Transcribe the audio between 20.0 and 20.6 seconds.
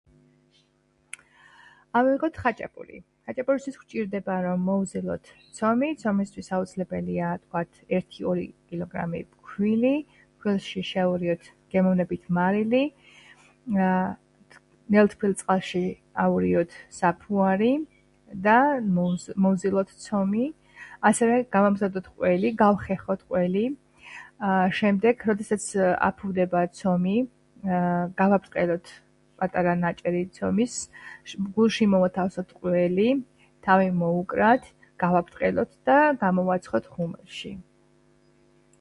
ცომი.